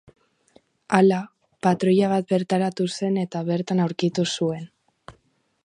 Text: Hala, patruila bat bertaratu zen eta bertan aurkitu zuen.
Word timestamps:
Hala, 0.99 1.17
patruila 1.67 2.09
bat 2.13 2.33
bertaratu 2.33 2.87
zen 2.95 3.19
eta 3.25 3.43
bertan 3.51 3.83
aurkitu 3.85 4.29
zuen. 4.31 4.65